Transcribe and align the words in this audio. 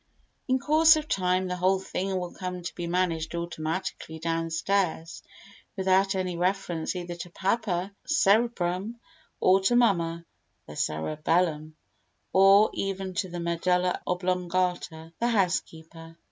In 0.47 0.57
course 0.57 0.95
of 0.95 1.07
time 1.07 1.47
the 1.47 1.57
whole 1.57 1.77
thing 1.77 2.17
will 2.17 2.33
come 2.33 2.63
to 2.63 2.73
be 2.73 2.87
managed 2.87 3.35
automatically 3.35 4.17
downstairs 4.17 5.21
without 5.77 6.15
any 6.15 6.35
reference 6.35 6.95
either 6.95 7.13
to 7.13 7.29
papa, 7.29 7.91
the 8.01 8.09
cerebrum, 8.09 8.99
or 9.39 9.59
to 9.61 9.75
mamma, 9.75 10.25
the 10.67 10.75
cerebellum, 10.75 11.75
or 12.33 12.71
even 12.73 13.13
to 13.13 13.29
the 13.29 13.39
medulla 13.39 14.01
oblongata, 14.07 15.13
the 15.19 15.27
housekeeper. 15.27 16.17